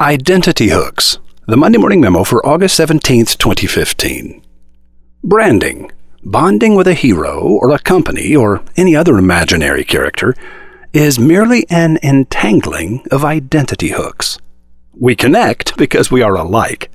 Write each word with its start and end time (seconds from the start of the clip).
Identity 0.00 0.68
Hooks, 0.68 1.18
the 1.48 1.56
Monday 1.56 1.76
Morning 1.76 2.00
Memo 2.00 2.22
for 2.22 2.46
August 2.46 2.78
17th, 2.78 3.36
2015. 3.36 4.40
Branding, 5.24 5.90
bonding 6.22 6.76
with 6.76 6.86
a 6.86 6.94
hero 6.94 7.40
or 7.42 7.72
a 7.72 7.80
company 7.80 8.36
or 8.36 8.62
any 8.76 8.94
other 8.94 9.18
imaginary 9.18 9.82
character, 9.82 10.36
is 10.92 11.18
merely 11.18 11.66
an 11.68 11.98
entangling 12.00 13.04
of 13.10 13.24
identity 13.24 13.88
hooks. 13.88 14.38
We 14.94 15.16
connect 15.16 15.76
because 15.76 16.12
we 16.12 16.22
are 16.22 16.36
alike. 16.36 16.92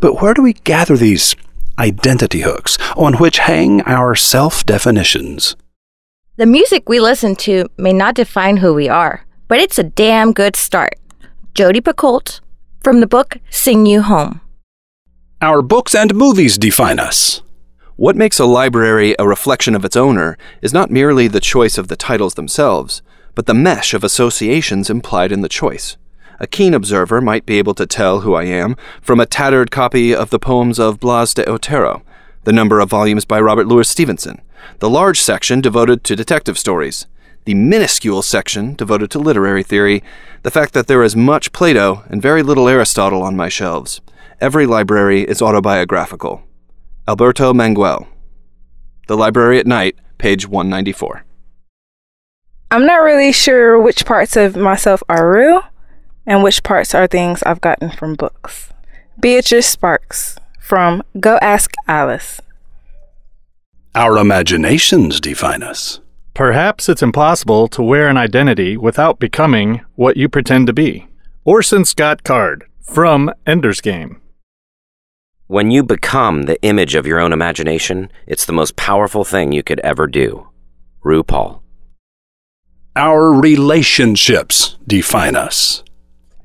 But 0.00 0.20
where 0.20 0.34
do 0.34 0.42
we 0.42 0.54
gather 0.54 0.96
these 0.96 1.36
identity 1.78 2.40
hooks 2.40 2.76
on 2.96 3.18
which 3.18 3.38
hang 3.38 3.82
our 3.82 4.16
self 4.16 4.66
definitions? 4.66 5.54
The 6.38 6.46
music 6.46 6.88
we 6.88 6.98
listen 6.98 7.36
to 7.36 7.68
may 7.78 7.92
not 7.92 8.16
define 8.16 8.56
who 8.56 8.74
we 8.74 8.88
are, 8.88 9.24
but 9.46 9.60
it's 9.60 9.78
a 9.78 9.84
damn 9.84 10.32
good 10.32 10.56
start. 10.56 10.94
Jodi 11.52 11.80
Picoult 11.80 12.40
from 12.80 13.00
the 13.00 13.08
book 13.08 13.38
Sing 13.50 13.84
You 13.84 14.02
Home. 14.02 14.40
Our 15.42 15.62
books 15.62 15.96
and 15.96 16.14
movies 16.14 16.56
define 16.56 17.00
us. 17.00 17.42
What 17.96 18.14
makes 18.14 18.38
a 18.38 18.44
library 18.44 19.16
a 19.18 19.26
reflection 19.26 19.74
of 19.74 19.84
its 19.84 19.96
owner 19.96 20.38
is 20.62 20.72
not 20.72 20.92
merely 20.92 21.26
the 21.26 21.40
choice 21.40 21.76
of 21.76 21.88
the 21.88 21.96
titles 21.96 22.34
themselves, 22.34 23.02
but 23.34 23.46
the 23.46 23.54
mesh 23.54 23.94
of 23.94 24.04
associations 24.04 24.88
implied 24.88 25.32
in 25.32 25.40
the 25.40 25.48
choice. 25.48 25.96
A 26.38 26.46
keen 26.46 26.72
observer 26.72 27.20
might 27.20 27.46
be 27.46 27.58
able 27.58 27.74
to 27.74 27.86
tell 27.86 28.20
who 28.20 28.34
I 28.34 28.44
am 28.44 28.76
from 29.02 29.18
a 29.18 29.26
tattered 29.26 29.72
copy 29.72 30.14
of 30.14 30.30
the 30.30 30.38
poems 30.38 30.78
of 30.78 31.00
Blas 31.00 31.34
de 31.34 31.46
Otero, 31.50 32.02
the 32.44 32.52
number 32.52 32.78
of 32.78 32.90
volumes 32.90 33.24
by 33.24 33.40
Robert 33.40 33.66
Louis 33.66 33.88
Stevenson, 33.88 34.40
the 34.78 34.88
large 34.88 35.20
section 35.20 35.60
devoted 35.60 36.04
to 36.04 36.14
detective 36.14 36.58
stories, 36.58 37.06
the 37.50 37.54
minuscule 37.54 38.22
section 38.22 38.74
devoted 38.74 39.10
to 39.10 39.18
literary 39.18 39.64
theory, 39.64 40.04
the 40.44 40.52
fact 40.52 40.72
that 40.72 40.86
there 40.86 41.02
is 41.02 41.16
much 41.16 41.50
Plato 41.50 42.04
and 42.08 42.22
very 42.22 42.44
little 42.44 42.68
Aristotle 42.68 43.24
on 43.24 43.34
my 43.34 43.48
shelves. 43.48 44.00
Every 44.40 44.66
library 44.66 45.22
is 45.22 45.42
autobiographical. 45.42 46.44
Alberto 47.08 47.52
Manguel. 47.52 48.06
The 49.08 49.16
Library 49.16 49.58
at 49.58 49.66
Night, 49.66 49.96
page 50.16 50.46
194. 50.46 51.24
I'm 52.70 52.86
not 52.86 53.02
really 53.02 53.32
sure 53.32 53.80
which 53.80 54.06
parts 54.06 54.36
of 54.36 54.54
myself 54.54 55.02
are 55.08 55.28
real 55.28 55.60
and 56.24 56.44
which 56.44 56.62
parts 56.62 56.94
are 56.94 57.08
things 57.08 57.42
I've 57.42 57.60
gotten 57.60 57.90
from 57.90 58.14
books. 58.14 58.72
Beatrice 59.18 59.66
Sparks 59.66 60.36
from 60.60 61.02
Go 61.18 61.36
Ask 61.42 61.72
Alice. 61.88 62.40
Our 63.96 64.18
imaginations 64.18 65.20
define 65.20 65.64
us. 65.64 65.98
Perhaps 66.40 66.88
it's 66.88 67.02
impossible 67.02 67.68
to 67.68 67.82
wear 67.82 68.08
an 68.08 68.16
identity 68.16 68.74
without 68.74 69.18
becoming 69.18 69.82
what 69.96 70.16
you 70.16 70.26
pretend 70.26 70.66
to 70.68 70.72
be. 70.72 71.06
Orson 71.44 71.84
Scott 71.84 72.24
Card 72.24 72.64
from 72.80 73.30
Ender's 73.46 73.82
Game. 73.82 74.22
When 75.48 75.70
you 75.70 75.82
become 75.82 76.44
the 76.44 76.58
image 76.62 76.94
of 76.94 77.06
your 77.06 77.20
own 77.20 77.34
imagination, 77.34 78.10
it's 78.26 78.46
the 78.46 78.54
most 78.54 78.76
powerful 78.76 79.22
thing 79.22 79.52
you 79.52 79.62
could 79.62 79.80
ever 79.80 80.06
do. 80.06 80.48
RuPaul. 81.04 81.60
Our 82.96 83.34
relationships 83.34 84.78
define 84.86 85.36
us. 85.36 85.84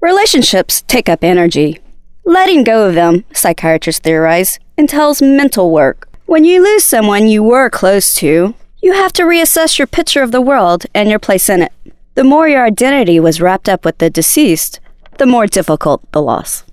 Relationships 0.00 0.80
take 0.88 1.10
up 1.10 1.22
energy. 1.22 1.80
Letting 2.24 2.64
go 2.64 2.88
of 2.88 2.94
them, 2.94 3.26
psychiatrists 3.34 4.00
theorize, 4.00 4.58
entails 4.78 5.20
mental 5.20 5.70
work. 5.70 6.08
When 6.24 6.44
you 6.44 6.64
lose 6.64 6.82
someone 6.82 7.28
you 7.28 7.42
were 7.42 7.68
close 7.68 8.14
to, 8.14 8.54
you 8.82 8.92
have 8.92 9.12
to 9.12 9.22
reassess 9.22 9.78
your 9.78 9.86
picture 9.86 10.22
of 10.22 10.32
the 10.32 10.40
world 10.40 10.86
and 10.92 11.08
your 11.08 11.20
place 11.20 11.48
in 11.48 11.62
it. 11.62 11.72
The 12.14 12.24
more 12.24 12.48
your 12.48 12.66
identity 12.66 13.20
was 13.20 13.40
wrapped 13.40 13.68
up 13.68 13.84
with 13.84 13.98
the 13.98 14.10
deceased, 14.10 14.80
the 15.18 15.26
more 15.26 15.46
difficult 15.46 16.02
the 16.10 16.20
loss. 16.20 16.64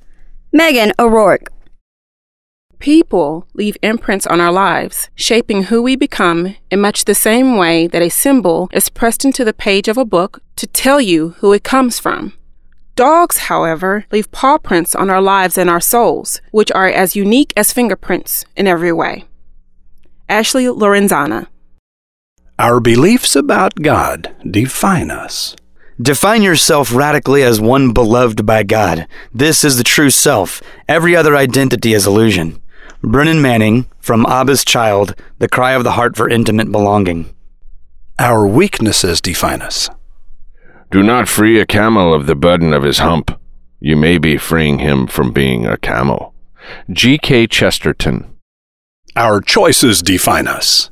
Meghan 0.54 0.92
O'Rourke. 0.98 1.52
People 2.80 3.46
leave 3.54 3.78
imprints 3.84 4.26
on 4.26 4.42
our 4.42 4.52
lives, 4.52 5.10
shaping 5.14 5.64
who 5.64 5.82
we 5.82 5.96
become 5.96 6.56
in 6.72 6.81
much 6.81 7.06
the 7.06 7.14
same 7.14 7.58
way 7.58 7.86
that 7.88 8.02
a 8.02 8.09
symbol 8.09 8.69
is 8.74 8.90
pressed 8.90 9.24
into 9.24 9.46
the 9.46 9.53
page 9.53 9.88
of 9.88 9.98
a 9.98 10.06
book 10.06 10.42
to 10.56 10.66
tell 10.66 11.00
you 11.00 11.36
who 11.40 11.53
it 11.53 11.64
comes 11.64 12.00
from. 12.00 12.34
Dogs, 12.96 13.38
however, 13.38 14.06
leave 14.12 14.31
paw 14.31 14.58
prints 14.58 14.96
on 14.96 15.09
our 15.09 15.22
lives 15.22 15.58
and 15.58 15.69
our 15.69 15.80
souls, 15.80 16.42
which 16.52 16.72
are 16.72 16.88
as 16.88 17.16
unique 17.16 17.53
as 17.56 17.72
fingerprints 17.72 18.46
in 18.56 18.66
every 18.66 18.92
way. 18.92 19.25
Ashley 20.28 20.66
Lorenzana. 20.66 21.48
Our 22.59 22.81
beliefs 22.81 23.38
about 23.38 23.81
God 23.81 24.36
define 24.52 25.12
us. 25.12 25.56
Define 26.02 26.44
yourself 26.44 26.94
radically 26.94 27.42
as 27.42 27.62
one 27.62 27.94
beloved 27.94 28.46
by 28.46 28.64
God. 28.64 29.08
This 29.34 29.64
is 29.64 29.78
the 29.78 29.84
true 29.86 30.09
self. 30.09 30.62
Every 30.86 31.16
other 31.16 31.38
identity 31.38 31.94
is 31.94 32.06
illusion. 32.06 32.62
Brennan 33.02 33.42
Manning 33.42 33.86
from 34.02 34.25
Abba's 34.25 34.66
Child, 34.66 35.16
The 35.38 35.48
Cry 35.48 35.72
of 35.72 35.86
the 35.86 35.94
Heart 35.94 36.18
for 36.18 36.28
Intimate 36.28 36.69
Belonging. 36.69 37.34
Our 38.19 38.46
weaknesses 38.46 39.22
define 39.22 39.62
us. 39.62 39.90
Do 40.92 41.02
not 41.02 41.30
free 41.30 41.62
a 41.62 41.66
camel 41.66 42.14
of 42.14 42.25
the 42.25 42.36
burden 42.36 42.74
of 42.74 42.84
his 42.84 43.00
hump. 43.00 43.40
You 43.80 43.96
may 43.96 44.18
be 44.18 44.38
freeing 44.38 44.80
him 44.80 45.08
from 45.08 45.31
being 45.31 45.66
a 45.66 45.78
camel. 45.78 46.34
G.K. 46.92 47.48
Chesterton. 47.48 48.36
Our 49.16 49.40
choices 49.40 50.02
define 50.02 50.50
us. 50.50 50.90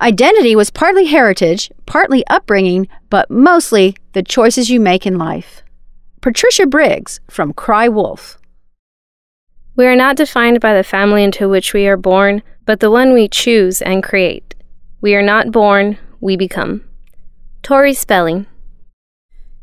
Identity 0.00 0.54
was 0.54 0.70
partly 0.70 1.06
heritage, 1.06 1.72
partly 1.84 2.24
upbringing, 2.28 2.86
but 3.10 3.28
mostly 3.30 3.96
the 4.12 4.22
choices 4.22 4.70
you 4.70 4.78
make 4.78 5.04
in 5.04 5.18
life. 5.18 5.64
Patricia 6.20 6.66
Briggs 6.66 7.18
from 7.28 7.52
Cry 7.52 7.88
Wolf. 7.88 8.38
We 9.74 9.86
are 9.86 9.96
not 9.96 10.16
defined 10.16 10.60
by 10.60 10.74
the 10.74 10.84
family 10.84 11.24
into 11.24 11.48
which 11.48 11.72
we 11.72 11.88
are 11.88 11.96
born, 11.96 12.42
but 12.64 12.78
the 12.78 12.92
one 12.92 13.12
we 13.12 13.26
choose 13.26 13.82
and 13.82 14.02
create. 14.02 14.54
We 15.00 15.16
are 15.16 15.22
not 15.22 15.50
born, 15.50 15.98
we 16.20 16.36
become. 16.36 16.84
Tori 17.64 17.92
Spelling. 17.92 18.46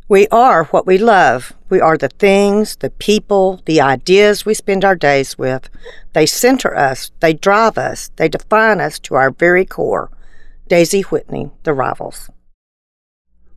We 0.10 0.28
are 0.28 0.66
what 0.66 0.86
we 0.86 0.98
love. 0.98 1.54
We 1.70 1.80
are 1.80 1.98
the 1.98 2.10
things, 2.10 2.76
the 2.76 2.90
people, 2.90 3.62
the 3.66 3.80
ideas 3.80 4.46
we 4.46 4.54
spend 4.54 4.84
our 4.84 4.96
days 4.96 5.38
with. 5.38 5.70
They 6.12 6.26
center 6.26 6.76
us, 6.76 7.12
they 7.22 7.34
drive 7.34 7.78
us, 7.78 8.12
they 8.18 8.28
define 8.28 8.82
us 8.82 9.00
to 9.00 9.16
our 9.16 9.32
very 9.32 9.66
core. 9.66 10.12
Daisy 10.68 11.02
Whitney, 11.02 11.52
The 11.62 11.74
Rivals. 11.74 12.32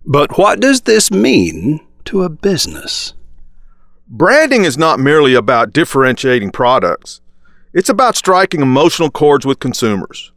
But 0.04 0.36
what 0.36 0.60
does 0.60 0.82
this 0.82 1.10
mean 1.10 1.80
to 2.04 2.22
a 2.22 2.28
business? 2.28 3.14
Branding 4.06 4.64
is 4.64 4.76
not 4.76 5.00
merely 5.00 5.34
about 5.34 5.72
differentiating 5.72 6.50
products. 6.50 7.22
It's 7.72 7.88
about 7.88 8.16
striking 8.16 8.60
emotional 8.60 9.10
chords 9.10 9.46
with 9.46 9.58
consumers. 9.58 10.32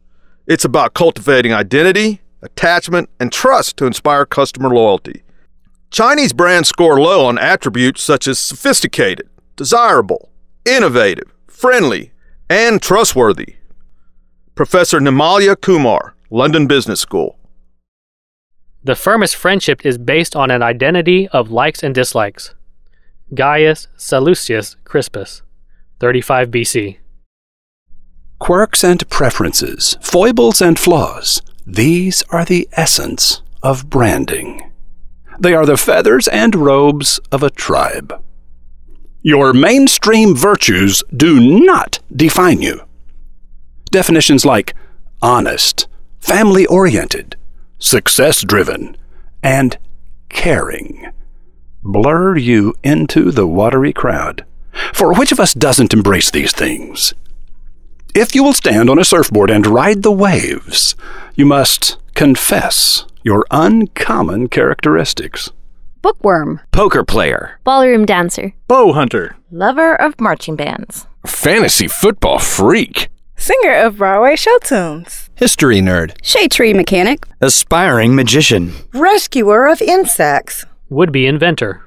It's 0.46 0.64
about 0.64 0.94
cultivating 0.94 1.52
identity, 1.52 2.22
attachment, 2.40 3.10
and 3.20 3.30
trust 3.30 3.76
to 3.76 3.86
inspire 3.86 4.24
customer 4.24 4.70
loyalty. 4.70 5.24
Chinese 5.90 6.32
brands 6.32 6.70
score 6.70 6.98
low 6.98 7.26
on 7.26 7.36
attributes 7.36 8.02
such 8.02 8.26
as 8.26 8.38
sophisticated, 8.38 9.28
desirable, 9.56 10.30
innovative, 10.64 11.34
friendly, 11.46 12.12
and 12.48 12.80
trustworthy. 12.80 13.56
Professor 14.54 15.00
Nirmalya 15.00 15.60
Kumar, 15.60 16.14
London 16.34 16.66
Business 16.66 16.98
School. 16.98 17.38
The 18.82 18.94
firmest 18.94 19.36
friendship 19.36 19.84
is 19.84 19.98
based 19.98 20.34
on 20.34 20.50
an 20.50 20.62
identity 20.62 21.28
of 21.28 21.50
likes 21.50 21.82
and 21.82 21.94
dislikes. 21.94 22.54
Gaius 23.34 23.88
Sallustius 23.98 24.76
Crispus, 24.82 25.42
35 26.00 26.48
BC. 26.50 26.96
Quirks 28.38 28.82
and 28.82 29.06
preferences, 29.10 29.98
foibles 30.00 30.62
and 30.62 30.78
flaws, 30.78 31.42
these 31.66 32.22
are 32.30 32.46
the 32.46 32.66
essence 32.72 33.42
of 33.62 33.90
branding. 33.90 34.72
They 35.38 35.52
are 35.52 35.66
the 35.66 35.76
feathers 35.76 36.28
and 36.28 36.54
robes 36.54 37.20
of 37.30 37.42
a 37.42 37.50
tribe. 37.50 38.24
Your 39.20 39.52
mainstream 39.52 40.34
virtues 40.34 41.04
do 41.14 41.60
not 41.62 41.98
define 42.10 42.62
you. 42.62 42.80
Definitions 43.90 44.46
like 44.46 44.74
honest, 45.20 45.88
family 46.22 46.64
oriented, 46.66 47.36
success 47.78 48.42
driven, 48.42 48.96
and 49.42 49.76
caring 50.28 51.12
blur 51.82 52.36
you 52.36 52.72
into 52.82 53.30
the 53.32 53.46
watery 53.46 53.92
crowd. 53.92 54.44
For 54.94 55.12
which 55.12 55.32
of 55.32 55.40
us 55.40 55.52
doesn't 55.52 55.92
embrace 55.92 56.30
these 56.30 56.52
things? 56.52 57.12
If 58.14 58.34
you 58.34 58.44
will 58.44 58.52
stand 58.52 58.88
on 58.88 58.98
a 58.98 59.04
surfboard 59.04 59.50
and 59.50 59.66
ride 59.66 60.02
the 60.02 60.12
waves, 60.12 60.94
you 61.34 61.44
must 61.44 61.98
confess 62.14 63.04
your 63.22 63.44
uncommon 63.50 64.48
characteristics. 64.48 65.50
Bookworm. 66.02 66.60
Poker 66.72 67.04
player. 67.04 67.60
Ballroom 67.64 68.04
dancer. 68.06 68.54
Bow 68.68 68.92
hunter. 68.92 69.36
Lover 69.50 69.94
of 70.00 70.20
marching 70.20 70.56
bands. 70.56 71.06
Fantasy 71.26 71.88
football 71.88 72.38
freak. 72.38 73.08
Singer 73.36 73.74
of 73.74 73.98
Broadway 73.98 74.36
show 74.36 74.58
tunes. 74.58 75.21
History 75.34 75.80
nerd. 75.80 76.14
Shade 76.22 76.50
tree 76.50 76.74
mechanic. 76.74 77.26
Aspiring 77.40 78.14
magician. 78.14 78.72
Rescuer 78.92 79.66
of 79.66 79.80
insects. 79.80 80.64
Would 80.88 81.10
be 81.10 81.26
inventor. 81.26 81.82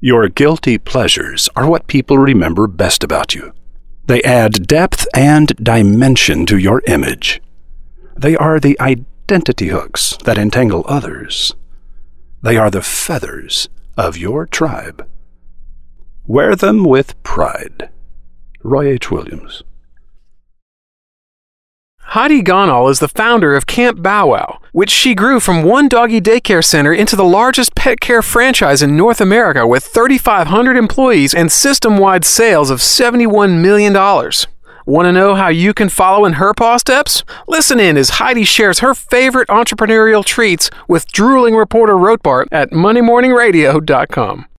Your 0.00 0.28
guilty 0.28 0.78
pleasures 0.78 1.48
are 1.56 1.68
what 1.68 1.88
people 1.88 2.16
remember 2.16 2.66
best 2.66 3.04
about 3.04 3.34
you. 3.34 3.52
They 4.06 4.22
add 4.22 4.66
depth 4.66 5.06
and 5.14 5.48
dimension 5.62 6.46
to 6.46 6.56
your 6.56 6.82
image. 6.86 7.42
They 8.16 8.36
are 8.36 8.58
the 8.58 8.80
identity 8.80 9.68
hooks 9.68 10.16
that 10.24 10.38
entangle 10.38 10.84
others. 10.88 11.54
They 12.42 12.56
are 12.56 12.70
the 12.70 12.82
feathers 12.82 13.68
of 13.96 14.16
your 14.16 14.46
tribe. 14.46 15.06
Wear 16.26 16.54
them 16.56 16.84
with 16.84 17.20
pride. 17.22 17.90
Roy 18.62 18.88
H. 18.92 19.10
Williams. 19.10 19.62
Heidi 22.10 22.42
Ganahl 22.42 22.90
is 22.90 22.98
the 22.98 23.06
founder 23.06 23.54
of 23.54 23.68
Camp 23.68 24.02
Bow 24.02 24.26
Wow, 24.30 24.58
which 24.72 24.90
she 24.90 25.14
grew 25.14 25.38
from 25.38 25.62
one 25.62 25.86
doggy 25.86 26.20
daycare 26.20 26.64
center 26.64 26.92
into 26.92 27.14
the 27.14 27.22
largest 27.22 27.76
pet 27.76 28.00
care 28.00 28.20
franchise 28.20 28.82
in 28.82 28.96
North 28.96 29.20
America 29.20 29.64
with 29.64 29.84
3,500 29.84 30.76
employees 30.76 31.32
and 31.32 31.52
system 31.52 31.98
wide 31.98 32.24
sales 32.24 32.68
of 32.68 32.80
$71 32.80 33.60
million. 33.60 33.92
Want 33.92 35.06
to 35.06 35.12
know 35.12 35.36
how 35.36 35.50
you 35.50 35.72
can 35.72 35.88
follow 35.88 36.24
in 36.24 36.32
her 36.32 36.52
paw 36.52 36.78
steps? 36.78 37.22
Listen 37.46 37.78
in 37.78 37.96
as 37.96 38.18
Heidi 38.18 38.42
shares 38.42 38.80
her 38.80 38.92
favorite 38.92 39.46
entrepreneurial 39.46 40.24
treats 40.24 40.68
with 40.88 41.06
drooling 41.12 41.54
reporter 41.54 41.94
Rotbart 41.94 42.48
at 42.50 42.72
MoneyMorningRadio.com. 42.72 44.46